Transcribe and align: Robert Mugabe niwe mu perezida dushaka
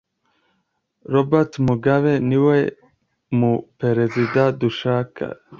Robert 1.13 1.51
Mugabe 1.67 2.13
niwe 2.29 2.57
mu 3.39 3.51
perezida 3.79 4.41
dushaka 4.61 5.23